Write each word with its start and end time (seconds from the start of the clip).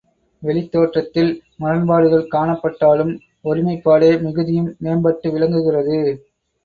வெளித்தோற்றத்தில் 0.43 1.29
முரண்பாடுகள் 1.55 2.25
காணப்பட்டாலும் 2.31 3.13
ஒருமைப்பாடே 3.45 4.11
மிகுதியும் 4.21 4.75
மேம்பட்டு 4.83 5.29
விளங்குகிறது. 5.31 5.99